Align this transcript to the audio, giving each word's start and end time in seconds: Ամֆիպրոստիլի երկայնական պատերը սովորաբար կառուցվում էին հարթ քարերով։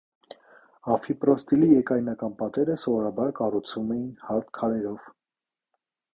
Ամֆիպրոստիլի 0.93 1.67
երկայնական 1.73 2.33
պատերը 2.39 2.79
սովորաբար 2.85 3.31
կառուցվում 3.41 3.93
էին 3.99 4.09
հարթ 4.31 4.51
քարերով։ 4.61 5.07